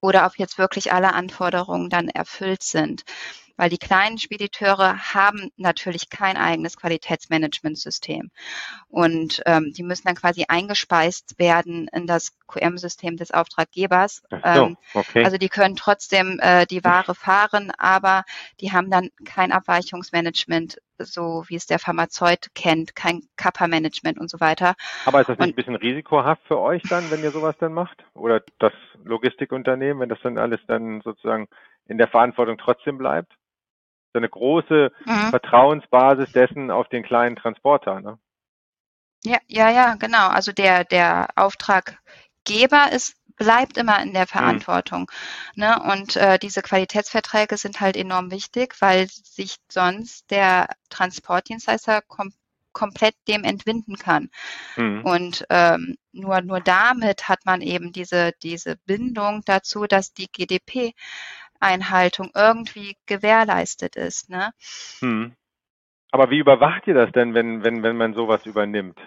[0.00, 3.04] oder ob jetzt wirklich alle Anforderungen dann erfüllt sind
[3.56, 8.30] weil die kleinen Spediteure haben natürlich kein eigenes Qualitätsmanagementsystem.
[8.88, 14.22] Und ähm, die müssen dann quasi eingespeist werden in das QM-System des Auftraggebers.
[14.30, 15.24] So, ähm, okay.
[15.24, 18.24] Also die können trotzdem äh, die Ware fahren, aber
[18.60, 24.40] die haben dann kein Abweichungsmanagement, so wie es der Pharmazeut kennt, kein Kappa-Management und so
[24.40, 24.74] weiter.
[25.04, 27.72] Aber ist das nicht und, ein bisschen risikohaft für euch dann, wenn ihr sowas dann
[27.72, 28.04] macht?
[28.14, 28.72] Oder das
[29.04, 31.48] Logistikunternehmen, wenn das dann alles dann sozusagen
[31.86, 33.32] in der Verantwortung trotzdem bleibt?
[34.12, 35.30] So eine große mhm.
[35.30, 38.00] Vertrauensbasis dessen auf den kleinen Transporter.
[38.00, 38.18] Ne?
[39.24, 40.28] Ja, ja, ja, genau.
[40.28, 44.28] Also der, der Auftraggeber ist bleibt immer in der mhm.
[44.28, 45.10] Verantwortung.
[45.54, 45.62] Mhm.
[45.62, 45.82] Ne?
[45.92, 52.32] Und äh, diese Qualitätsverträge sind halt enorm wichtig, weil sich sonst der Transportdienstleister kom
[52.72, 54.28] komplett dem entwinden kann.
[54.76, 55.02] Mhm.
[55.02, 60.92] Und ähm, nur, nur damit hat man eben diese, diese Bindung dazu, dass die GDP
[61.60, 64.30] Einhaltung irgendwie gewährleistet ist.
[64.30, 64.52] Ne?
[65.00, 65.34] Hm.
[66.10, 68.98] Aber wie überwacht ihr das denn, wenn, wenn, wenn man sowas übernimmt?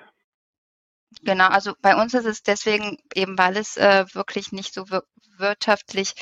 [1.24, 5.04] Genau, also bei uns ist es deswegen eben, weil es äh, wirklich nicht so wir
[5.38, 6.14] wirtschaftlich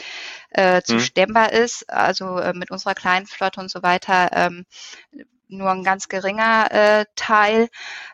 [0.51, 0.99] äh, zu hm.
[0.99, 4.65] stemmbar ist, also äh, mit unserer kleinen Flotte und so weiter, ähm,
[5.49, 7.69] nur ein ganz geringer äh, Teil,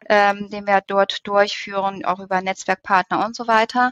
[0.10, 3.92] ähm, den wir dort durchführen, auch über Netzwerkpartner und so weiter,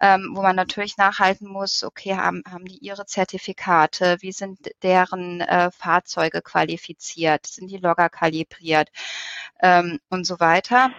[0.00, 5.40] ähm, wo man natürlich nachhalten muss, okay, haben, haben die ihre Zertifikate, wie sind deren
[5.40, 8.90] äh, Fahrzeuge qualifiziert, sind die Logger kalibriert?
[9.60, 10.90] Ähm, und so weiter.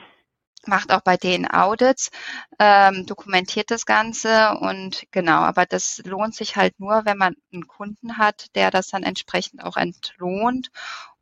[0.65, 2.11] Macht auch bei den Audits,
[2.59, 7.65] ähm, dokumentiert das Ganze und genau, aber das lohnt sich halt nur, wenn man einen
[7.67, 10.69] Kunden hat, der das dann entsprechend auch entlohnt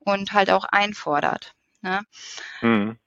[0.07, 1.53] und halt auch einfordert.
[1.81, 2.01] Ne?
[2.61, 2.97] Mhm.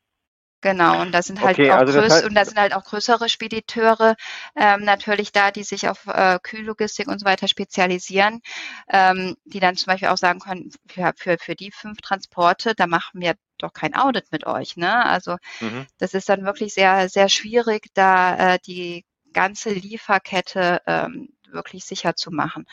[0.62, 3.30] Genau, und das sind halt okay, auch also größ und das sind halt auch größere
[3.30, 4.14] Spediteure
[4.54, 8.40] ähm, natürlich da, die sich auf äh, Kühllogistik und so weiter spezialisieren,
[8.90, 12.86] ähm, die dann zum Beispiel auch sagen können, für, für, für die fünf Transporte, da
[12.86, 14.76] machen wir doch kein Audit mit euch.
[14.76, 15.02] Ne?
[15.06, 15.86] Also mhm.
[15.96, 22.16] das ist dann wirklich sehr, sehr schwierig, da äh, die ganze Lieferkette ähm, wirklich sicher
[22.16, 22.66] zu machen.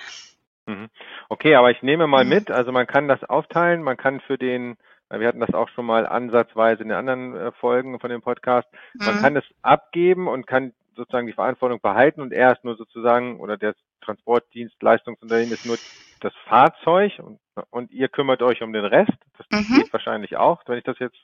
[0.67, 0.89] Mhm.
[1.29, 4.77] Okay, aber ich nehme mal mit, also man kann das aufteilen, man kann für den,
[5.09, 8.67] wir hatten das auch schon mal ansatzweise in den anderen äh, Folgen von dem Podcast,
[8.93, 9.21] man mhm.
[9.21, 13.57] kann es abgeben und kann sozusagen die Verantwortung behalten und er ist nur sozusagen, oder
[13.57, 15.77] der Transportdienstleistungsunternehmen ist nur
[16.19, 19.13] das Fahrzeug und, und ihr kümmert euch um den Rest.
[19.37, 19.75] Das mhm.
[19.75, 21.17] geht wahrscheinlich auch, wenn ich das jetzt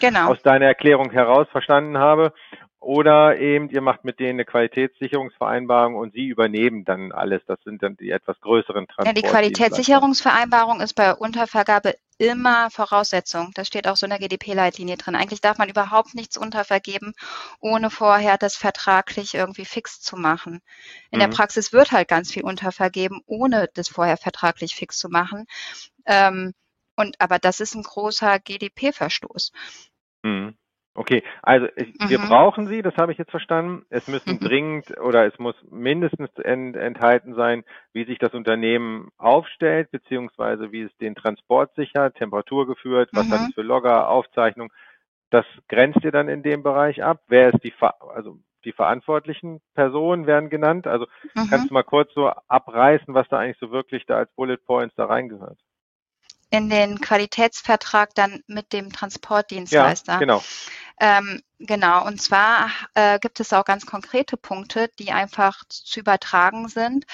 [0.00, 0.30] genau.
[0.30, 2.32] aus deiner Erklärung heraus verstanden habe.
[2.80, 7.42] Oder eben, ihr macht mit denen eine Qualitätssicherungsvereinbarung und sie übernehmen dann alles.
[7.46, 9.08] Das sind dann die etwas größeren Transporte.
[9.08, 13.50] Ja, die Qualitätssicherungsvereinbarung ist bei Untervergabe immer Voraussetzung.
[13.54, 15.16] Das steht auch so in der GDP-Leitlinie drin.
[15.16, 17.14] Eigentlich darf man überhaupt nichts untervergeben,
[17.60, 20.60] ohne vorher das vertraglich irgendwie fix zu machen.
[21.10, 21.20] In mhm.
[21.20, 25.46] der Praxis wird halt ganz viel untervergeben, ohne das vorher vertraglich fix zu machen.
[26.06, 26.54] Ähm,
[26.98, 29.52] und aber das ist ein großer GDP-Verstoß.
[30.24, 30.54] Mhm.
[30.94, 32.26] Okay, also ich, wir Mhm.
[32.26, 33.86] brauchen sie, das habe ich jetzt verstanden.
[33.88, 34.40] Es müssen Mhm.
[34.40, 40.82] dringend oder es muss mindestens ent, enthalten sein, wie sich das Unternehmen aufstellt, beziehungsweise wie
[40.82, 43.46] es den Transport sichert, Temperatur geführt, was hat Mhm.
[43.46, 44.72] es für Logger, Aufzeichnung.
[45.30, 47.22] Das grenzt ihr dann in dem Bereich ab.
[47.28, 50.88] Wer ist die, also die verantwortlichen Personen werden genannt.
[50.88, 51.06] Also
[51.48, 51.70] kannst Mhm.
[51.70, 55.04] du mal kurz so abreißen, was da eigentlich so wirklich da als Bullet Points da
[55.04, 55.60] reingehört?
[56.50, 58.90] In den Qualitätsvertrag dann mit dem
[59.70, 60.16] Ja, Transportdienstleister.
[60.16, 60.46] genau.
[61.00, 66.68] Ähm, genau, und zwar äh, gibt es auch ganz konkrete Punkte, die einfach zu übertragen
[66.68, 67.06] sind.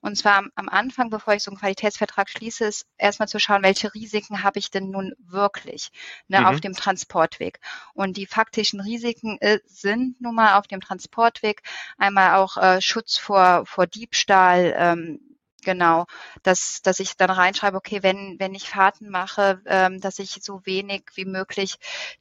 [0.00, 3.62] Und zwar am, am Anfang, bevor ich so einen Qualitätsvertrag schließe, ist erstmal zu schauen,
[3.62, 5.90] welche Risiken habe ich denn nun wirklich
[6.28, 6.60] ne, auf Mhm.
[6.60, 7.60] dem Transportweg.
[7.94, 11.62] Und die faktischen Risiken äh, sind nun mal auf dem Transportweg
[11.98, 15.20] einmal auch äh, Schutz vor, vor Diebstahl, ähm,
[15.64, 16.06] Genau,
[16.42, 20.66] dass, dass ich dann reinschreibe, okay, wenn, wenn ich Fahrten mache, ähm, dass ich so
[20.66, 21.76] wenig wie möglich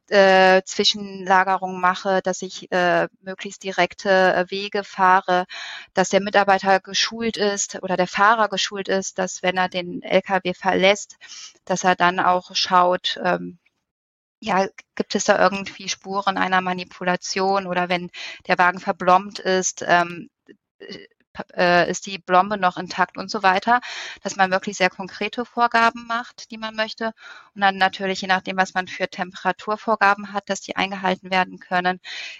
[0.09, 5.45] äh, Zwischenlagerung mache, dass ich äh, möglichst direkte äh, Wege fahre,
[5.95, 10.53] dass der Mitarbeiter geschult ist oder der Fahrer geschult ist, dass wenn er den LKW
[10.53, 11.17] verlässt,
[11.65, 13.57] dass er dann auch schaut, ähm,
[14.41, 18.11] ja, gibt es da irgendwie Spuren einer Manipulation oder wenn
[18.47, 20.29] der Wagen verblombt ist, ähm,
[21.55, 23.81] äh, ist die Blombe noch intakt und so weiter,
[24.23, 27.13] dass man wirklich sehr konkrete Vorgaben macht, die man möchte.
[27.55, 31.99] Und dann natürlich, je nachdem, was man für Temperaturvorgaben hat, dass die eingehalten werden können.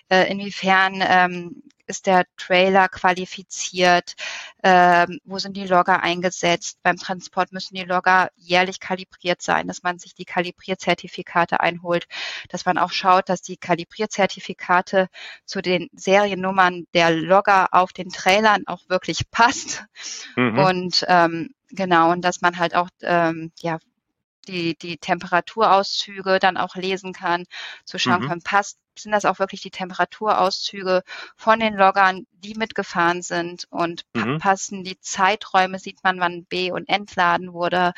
[0.10, 4.15] Äh, inwiefern ähm, ist der Trailer qualifiziert?
[4.63, 6.80] Ähm, wo sind die Logger eingesetzt?
[6.84, 12.08] Beim Transport müssen die Logger jährlich kalibriert sein, dass man sich die Kalibrierzertifikate einholt,
[12.49, 15.08] dass man auch schaut, dass die Kalibrierzertifikate
[15.45, 19.86] zu den Seriennummern der Logger auf den Trailern auch wirklich passt.
[20.36, 20.58] Mhm.
[20.58, 23.80] Und ähm, genau, und dass man halt auch ähm, ja,
[24.47, 27.45] die, die Temperaturauszüge dann auch lesen kann,
[27.86, 28.27] zu schauen Mhm.
[28.27, 31.04] kann, passt, sind das auch wirklich die Temperaturauszüge
[31.36, 34.39] von den Loggern, die mitgefahren sind und Mhm.
[34.39, 37.93] passen die Zeiträume, sieht man, wann B- und Entladen wurde,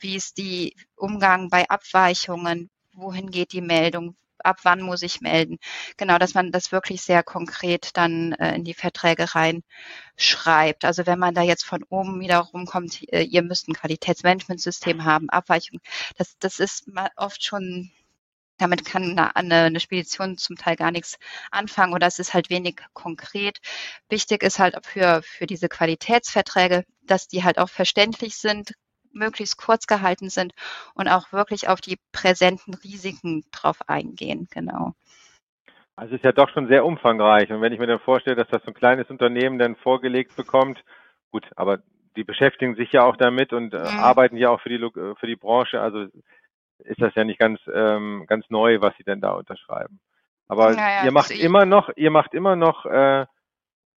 [0.00, 5.58] wie ist die Umgang bei Abweichungen, wohin geht die Meldung, ab wann muss ich melden.
[5.96, 10.84] Genau, dass man das wirklich sehr konkret dann äh, in die Verträge reinschreibt.
[10.84, 15.30] Also wenn man da jetzt von oben wieder rumkommt, äh, ihr müsst ein Qualitätsmanagementsystem haben,
[15.30, 15.80] Abweichung,
[16.16, 17.90] das, das ist oft schon
[18.58, 21.18] damit kann eine, eine Spedition zum Teil gar nichts
[21.50, 23.58] anfangen oder es ist halt wenig konkret.
[24.08, 28.74] Wichtig ist halt für, für diese Qualitätsverträge, dass die halt auch verständlich sind,
[29.12, 30.52] möglichst kurz gehalten sind
[30.94, 34.48] und auch wirklich auf die präsenten Risiken drauf eingehen.
[34.50, 34.94] Genau.
[35.96, 37.50] Also es ist ja doch schon sehr umfangreich.
[37.52, 40.82] Und wenn ich mir dann vorstelle, dass das so ein kleines Unternehmen dann vorgelegt bekommt,
[41.30, 41.78] gut, aber
[42.16, 44.00] die beschäftigen sich ja auch damit und äh, Mhm.
[44.00, 45.80] arbeiten ja auch für die für die Branche.
[45.80, 46.06] Also
[46.78, 50.00] ist das ja nicht ganz ähm, ganz neu, was sie denn da unterschreiben.
[50.48, 53.26] Aber Naja, ihr macht immer noch, ihr macht immer noch äh,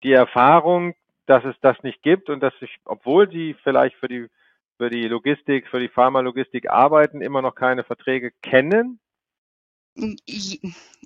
[0.02, 0.94] die Erfahrung,
[1.26, 4.28] dass es das nicht gibt und dass sich, obwohl sie vielleicht für die
[4.76, 9.00] für die Logistik, für die Pharmalogistik arbeiten, immer noch keine Verträge kennen.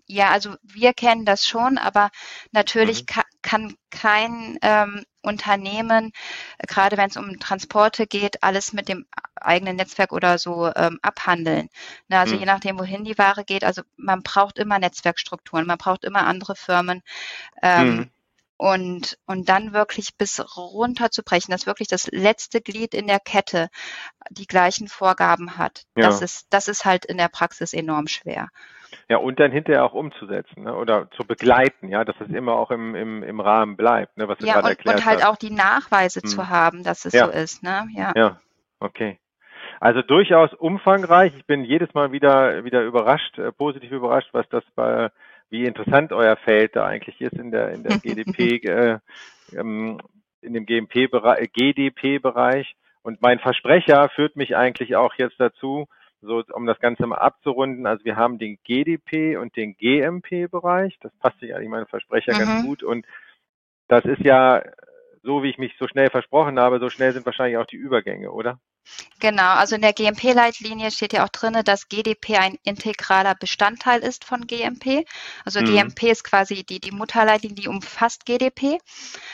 [0.07, 2.11] Ja, also wir kennen das schon, aber
[2.53, 3.07] natürlich Mhm.
[3.07, 6.13] ka kann kein ähm, Unternehmen,
[6.59, 9.07] äh, gerade wenn es um Transporte geht, alles mit dem
[9.42, 11.68] eigenen Netzwerk oder so ähm, abhandeln.
[12.09, 12.40] Ne, also Mhm.
[12.40, 16.57] je nachdem, wohin die Ware geht, also man braucht immer Netzwerkstrukturen, man braucht immer andere
[16.57, 17.03] Firmen.
[17.62, 18.11] Ähm, Mhm.
[18.61, 23.20] und, und dann wirklich bis runter zu brechen, dass wirklich das letzte Glied in der
[23.20, 23.68] Kette
[24.31, 25.85] die gleichen Vorgaben hat.
[25.94, 26.24] Das Ja.
[26.24, 28.48] ist, das ist halt in der Praxis enorm schwer.
[29.09, 30.74] Ja, und dann hinterher auch umzusetzen ne?
[30.74, 34.38] oder zu begleiten, ja, dass es immer auch im, im, im Rahmen bleibt, ne, was
[34.38, 35.29] du Ja, gerade und, erklärt und halt hast.
[35.29, 36.29] auch die Nachweise Hm.
[36.29, 37.27] zu haben, dass es Ja.
[37.27, 37.88] so ist, ne?
[37.94, 38.12] Ja.
[38.14, 38.40] Ja,
[38.81, 39.18] okay.
[39.81, 41.33] Also durchaus umfangreich.
[41.37, 45.11] Ich bin jedes Mal wieder wieder überrascht, äh, positiv überrascht, was das bei
[45.51, 48.99] wie interessant euer Feld da eigentlich ist in der in der GDP äh,
[49.53, 49.99] ähm,
[50.41, 52.77] in dem GMP-Bereich, äh, GDP-Bereich.
[53.03, 55.87] Und mein Versprecher führt mich eigentlich auch jetzt dazu,
[56.21, 57.87] so um das Ganze mal abzurunden.
[57.87, 60.99] Also wir haben den GDP und den GMP-Bereich.
[61.01, 62.38] Das passt sich eigentlich mein Versprecher Mhm.
[62.38, 62.83] ganz gut.
[62.83, 63.07] Und
[63.88, 64.62] das ist ja
[65.23, 68.31] so, wie ich mich so schnell versprochen habe, so schnell sind wahrscheinlich auch die Übergänge,
[68.31, 68.59] oder?
[69.20, 74.24] Genau, also in der GMP-Leitlinie steht ja auch drin, dass GDP ein integraler Bestandteil ist
[74.24, 75.05] von GMP.
[75.44, 75.64] Also Mhm.
[75.64, 78.79] GMP ist quasi die, die Mutterleitlinie, die umfasst GDP.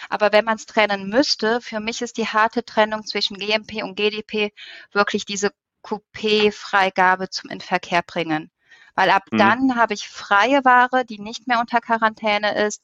[0.09, 3.97] Aber wenn man es trennen müsste, für mich ist die harte Trennung zwischen GMP und
[3.97, 4.53] GDP
[4.93, 5.51] wirklich diese
[5.83, 8.51] Coupé-Freigabe zum Inverkehr bringen.
[8.95, 9.37] Weil ab Mhm.
[9.37, 12.83] dann habe ich freie Ware, die nicht mehr unter Quarantäne ist.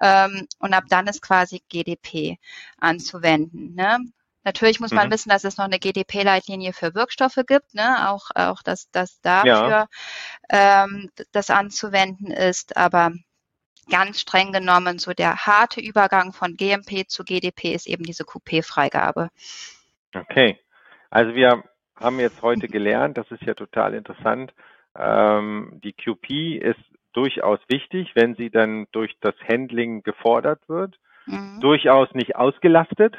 [0.00, 2.38] Ähm, und ab dann ist quasi GDP
[2.78, 3.74] anzuwenden.
[3.74, 3.98] Ne?
[4.44, 5.12] Natürlich muss man Mhm.
[5.12, 8.10] wissen, dass es noch eine GDP-Leitlinie für Wirkstoffe gibt, ne?
[8.10, 9.86] auch, auch dass das dafür
[10.50, 10.84] Ja.
[10.84, 13.12] ähm, das anzuwenden ist, aber
[13.90, 19.30] ganz streng genommen, so der harte Übergang von GMP zu GDP ist eben diese Coupé-Freigabe.
[20.14, 20.58] Okay.
[21.10, 21.64] Also wir
[21.96, 24.52] haben jetzt heute gelernt, das ist ja total interessant.
[24.96, 26.80] Ähm, die QP ist
[27.12, 30.98] durchaus wichtig, wenn sie dann durch das Handling gefordert wird.
[31.26, 31.60] Mhm.
[31.60, 33.16] Durchaus nicht ausgelastet.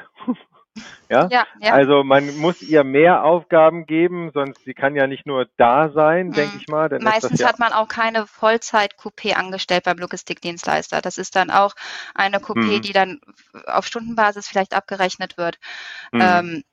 [1.10, 1.30] Ja?
[1.30, 1.72] Ja, ja.
[1.72, 6.28] Also man muss ihr mehr Aufgaben geben, sonst sie kann ja nicht nur da sein,
[6.28, 6.34] Mhm.
[6.34, 6.88] denke ich mal.
[7.00, 11.00] Meistens ja, hat man auch keine Vollzeit-Coupé angestellt beim Logistikdienstleister.
[11.02, 11.74] Das ist dann auch
[12.14, 12.80] eine Coupé, Mhm.
[12.80, 13.20] die dann
[13.66, 15.58] auf Stundenbasis vielleicht abgerechnet wird.
[16.12, 16.64] hm, Ähm,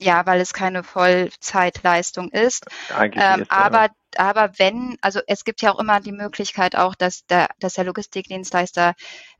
[0.00, 2.66] ja, weil es keine Vollzeitleistung ist.
[2.88, 3.68] eigentlich Ähm, ist, ja.
[3.68, 7.74] aber, aber wenn, also es gibt ja auch immer die Möglichkeit auch, dass der, dass
[7.74, 8.94] der Logistikdienstleister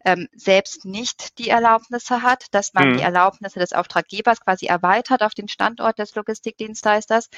[0.05, 2.92] ähm, selbst nicht die Erlaubnisse hat, dass man Mhm.
[2.92, 7.29] die Erlaubnisse des Auftraggebers quasi erweitert auf den Standort des Logistikdienstleisters.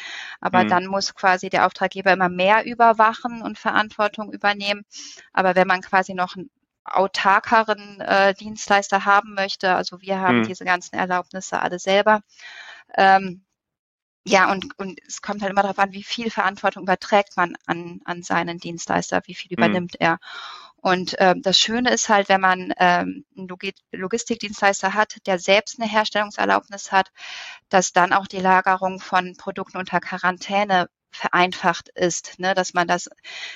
[0.40, 0.64] Aber Mhm.
[0.64, 4.84] dann muss quasi der Auftraggeber immer mehr überwachen und Verantwortung übernehmen.
[5.32, 6.50] Aber wenn man quasi noch einen
[6.84, 10.42] autarkeren äh, Dienstleister haben möchte, also wir haben Mhm.
[10.42, 12.22] diese ganzen Erlaubnisse alle selber,
[12.96, 13.44] ähm,
[14.26, 18.00] ja, und, und es kommt halt immer darauf an, wie viel Verantwortung überträgt man an,
[18.04, 19.56] an seinen Dienstleister, wie viel Mhm.
[19.56, 20.18] übernimmt er.
[20.76, 25.80] Und ähm, das Schöne ist halt, wenn man ähm, einen Logi- Logistikdienstleister hat, der selbst
[25.80, 27.10] eine Herstellungserlaubnis hat,
[27.68, 33.08] dass dann auch die Lagerung von Produkten unter Quarantäne vereinfacht ist, ne, dass man das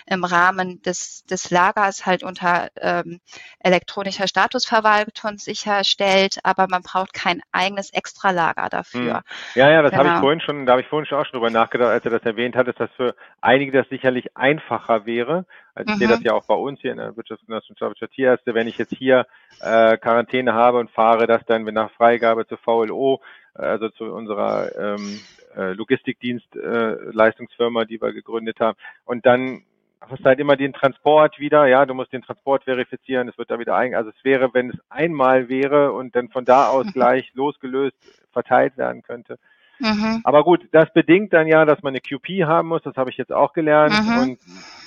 [0.06, 3.20] im Rahmen des, des Lagers halt unter ähm,
[3.60, 9.22] elektronischer Statusverwaltung sicherstellt, aber man braucht kein eigenes Extralager dafür.
[9.54, 10.20] Ja, ja, das habe ich Genau.
[10.20, 12.56] vorhin schon, da habe ich vorhin schon auch schon drüber nachgedacht, als er das erwähnt
[12.56, 15.46] hat, dass das für einige das sicherlich einfacher wäre.
[15.74, 16.10] Also ich sehe Mhm.
[16.10, 19.26] das ja auch bei uns hier in der Wirtschaftsgenossenschaft Tierärzte, wenn ich jetzt hier
[19.60, 23.20] äh, Quarantäne habe und fahre das dann nach Freigabe zur VLO,
[23.54, 28.78] äh, also zu unserer ähm, äh, Logistikdienst-Leistungsfirma, äh, Leistungsfirma, die wir gegründet haben.
[29.04, 29.62] Und dann
[30.00, 33.50] hast du halt immer den Transport wieder, ja, du musst den Transport verifizieren, es wird
[33.50, 36.86] da wieder ein, also es wäre, wenn es einmal wäre und dann von da aus
[36.92, 37.96] gleich losgelöst
[38.32, 39.38] verteilt werden könnte.
[39.78, 40.22] Mhm.
[40.24, 43.16] Aber gut, das bedingt dann ja, dass man eine QP haben muss, das habe ich
[43.16, 43.92] jetzt auch gelernt.
[43.92, 44.18] Mhm.
[44.18, 44.38] Und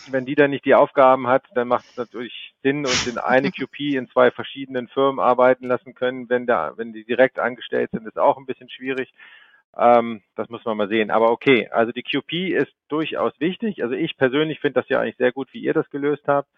[0.10, 3.52] wenn die dann nicht die Aufgaben hat, dann macht es natürlich Sinn und in eine
[3.52, 8.08] QP in zwei verschiedenen Firmen arbeiten lassen können, wenn da, wenn die direkt angestellt sind,
[8.08, 9.14] ist auch ein bisschen schwierig.
[9.78, 11.12] Ähm, das muss man mal sehen.
[11.12, 13.84] Aber okay, also die QP ist durchaus wichtig.
[13.84, 16.50] Also ich persönlich finde das ja eigentlich sehr gut, wie ihr das gelöst habt.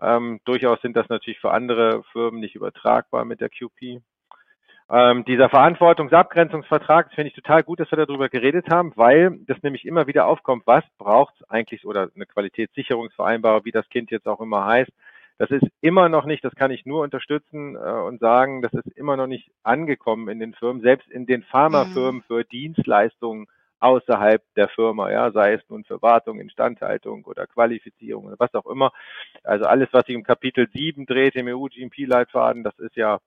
[0.00, 4.02] Ähm, durchaus sind das natürlich für andere Firmen nicht übertragbar mit der QP.
[4.90, 9.86] Ähm, dieser Verantwortungsabgrenzungsvertrag, finde ich total gut, dass wir darüber geredet haben, weil das nämlich
[9.86, 14.40] immer wieder aufkommt, was braucht es eigentlich oder eine Qualitätssicherungsvereinbarung, wie das Kind jetzt auch
[14.40, 14.92] immer heißt.
[15.38, 18.86] Das ist immer noch nicht, das kann ich nur unterstützen äh, und sagen, das ist
[18.96, 23.46] immer noch nicht angekommen in den Firmen, selbst in den Pharmafirmen für Dienstleistungen
[23.80, 28.66] außerhalb der Firma, ja, sei es nun für Wartung, Instandhaltung oder Qualifizierung oder was auch
[28.66, 28.92] immer.
[29.42, 33.18] Also alles, was sich im Kapitel 7 dreht, im EU-GMP-Leitfaden, das ist ja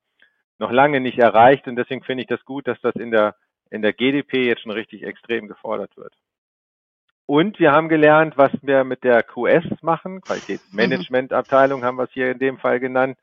[0.57, 3.35] noch lange nicht erreicht und deswegen finde ich das gut, dass das in der,
[3.69, 6.13] in der GDP jetzt schon richtig extrem gefordert wird.
[7.27, 12.31] Und wir haben gelernt, was wir mit der QS machen, Qualitätsmanagementabteilung haben wir es hier
[12.31, 13.19] in dem Fall genannt,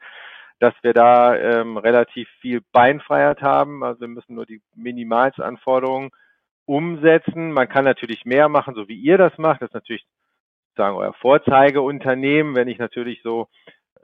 [0.60, 3.82] dass wir da ähm, relativ viel Beinfreiheit haben.
[3.82, 6.10] Also wir müssen nur die Minimalsanforderungen
[6.66, 7.50] umsetzen.
[7.50, 9.62] Man kann natürlich mehr machen, so wie ihr das macht.
[9.62, 10.06] Das ist natürlich
[10.76, 13.48] sagen euer Vorzeigeunternehmen, wenn ich natürlich so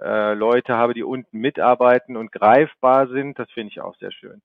[0.01, 4.41] äh, Leute habe, die unten mitarbeiten und greifbar sind, das finde ich auch sehr schön.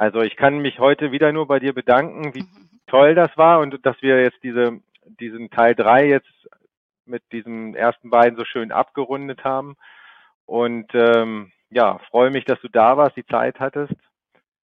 [0.00, 2.70] Also ich kann mich heute wieder nur bei dir bedanken, wie Mhm.
[2.86, 6.48] toll das war und dass wir jetzt diese, diesen Teil drei jetzt
[7.04, 9.76] mit diesen ersten beiden so schön abgerundet haben.
[10.46, 13.92] Und ähm, ja, freue mich, dass du da warst, die Zeit hattest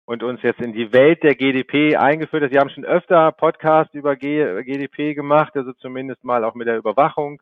[0.06, 2.52] und uns jetzt in die Welt der GDP eingeführt hast.
[2.52, 6.78] Wir haben schon öfter Podcasts über G GDP gemacht, also zumindest mal auch mit der
[6.78, 7.42] Überwachung,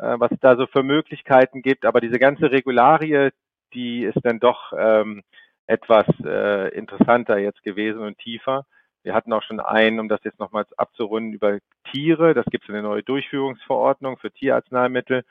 [0.00, 1.86] äh, was es da so für Möglichkeiten gibt.
[1.86, 3.30] Aber diese ganze Regularie,
[3.72, 5.22] die ist dann doch ähm,
[5.66, 8.66] etwas äh, interessanter jetzt gewesen und tiefer.
[9.02, 11.58] Wir hatten auch schon einen, um das jetzt nochmals abzurunden, über
[11.92, 12.34] Tiere.
[12.34, 15.24] Das gibt es eine neue Durchführungsverordnung für Tierarzneimittel.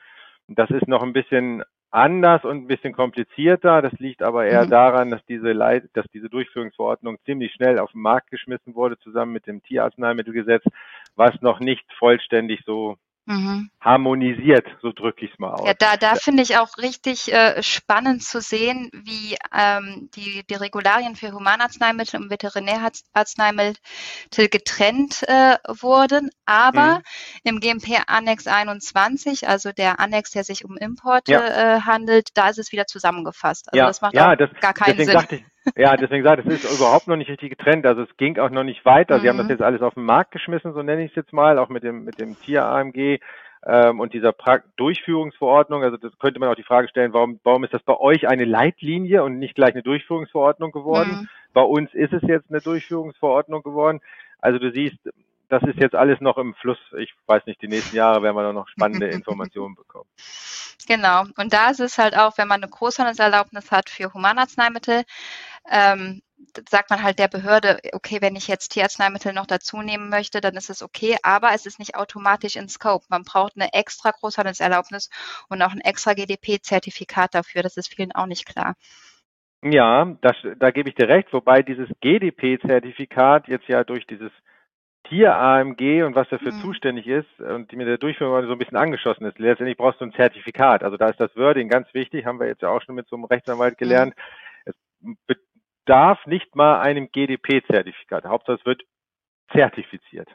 [0.48, 3.82] Das ist noch ein bisschen anders und ein bisschen komplizierter.
[3.82, 4.70] Das liegt aber eher Mhm.
[4.70, 9.32] daran, dass diese, Leit dass diese Durchführungsverordnung ziemlich schnell auf den Markt geschmissen wurde, zusammen
[9.32, 10.64] mit dem Tierarzneimittelgesetz,
[11.14, 12.96] was noch nicht vollständig so
[13.28, 13.70] Mhm.
[13.80, 15.66] harmonisiert, so drücke ich es mal aus.
[15.66, 20.54] Ja, da, da finde ich auch richtig äh, spannend zu sehen, wie ähm, die, die
[20.54, 23.74] Regularien für Humanarzneimittel und Veterinärarzneimittel
[24.48, 26.30] getrennt äh, wurden.
[26.44, 27.00] Aber
[27.44, 27.58] Mhm.
[27.58, 31.76] im GMP Annex 21, also der Annex, der sich um Importe Ja.
[31.76, 33.72] äh, handelt, da ist es wieder zusammengefasst.
[33.72, 35.44] Also ja, das macht ja, auch das, gar keinen Sinn.
[35.74, 37.86] Ja, deswegen sage ich, es ist überhaupt noch nicht richtig getrennt.
[37.86, 39.18] Also es ging auch noch nicht weiter.
[39.18, 39.22] Mhm.
[39.22, 39.52] Sie haben das mhm.
[39.52, 42.04] jetzt alles auf den Markt geschmissen, so nenne ich es jetzt mal, auch mit dem,
[42.04, 43.18] mit dem Tier-AMG
[43.66, 45.82] ähm, und dieser pra Durchführungsverordnung.
[45.82, 48.44] Also das könnte man auch die Frage stellen, warum, warum ist das bei euch eine
[48.44, 51.20] Leitlinie und nicht gleich eine Durchführungsverordnung geworden?
[51.22, 51.28] Mhm.
[51.52, 54.00] Bei uns ist es jetzt eine Durchführungsverordnung geworden.
[54.38, 54.98] Also du siehst,
[55.48, 56.78] das ist jetzt alles noch im Fluss.
[56.98, 60.08] Ich weiß nicht, die nächsten Jahre werden wir noch spannende Informationen bekommen.
[60.86, 61.24] Genau.
[61.36, 65.02] Und da ist es halt auch, wenn man eine Großhandelserlaubnis hat für Humanarzneimittel,
[65.70, 66.22] ähm,
[66.68, 70.54] sagt man halt der Behörde, okay, wenn ich jetzt Tierarzneimittel noch dazu nehmen möchte, dann
[70.54, 73.06] ist es okay, aber es ist nicht automatisch in Scope.
[73.08, 75.10] Man braucht eine extra Großhandelserlaubnis
[75.48, 77.62] und auch ein extra GDP-Zertifikat dafür.
[77.62, 78.74] Das ist vielen auch nicht klar.
[79.62, 84.30] Ja, das, da gebe ich dir recht, wobei dieses GDP-Zertifikat jetzt ja durch dieses
[85.08, 86.60] Tier-AMG und was dafür mhm.
[86.60, 89.38] zuständig ist und die mit der Durchführung so ein bisschen angeschossen ist.
[89.38, 90.82] Letztendlich brauchst du ein Zertifikat.
[90.82, 93.16] Also da ist das Wording ganz wichtig, haben wir jetzt ja auch schon mit so
[93.16, 93.84] einem Rechtsanwalt mhm.
[93.84, 94.14] gelernt.
[95.00, 95.16] Mhm.
[95.26, 95.36] Es
[95.86, 98.24] bedarf nicht mal einem GDP-Zertifikat.
[98.24, 98.82] Hauptsache es wird
[99.52, 100.28] zertifiziert.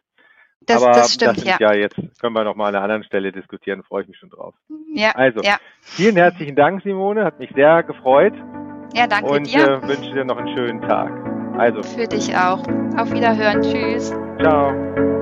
[0.62, 1.58] Das, Aber das stimmt, das ja.
[1.60, 1.74] ja.
[1.74, 4.54] Jetzt können wir noch mal an einer anderen Stelle diskutieren, freue ich mich schon drauf.
[4.94, 5.58] Ja, also, ja.
[5.82, 8.34] vielen herzlichen Dank, Simone, hat mich sehr gefreut.
[8.94, 9.78] Ja, danke und, dir.
[9.78, 11.12] Und äh, wünsche dir noch einen schönen Tag.
[11.58, 11.82] Also.
[11.84, 12.64] Für dich auch.
[12.98, 13.62] Auf Wiederhören.
[13.62, 14.12] Tschüss.
[14.40, 15.21] Ciao.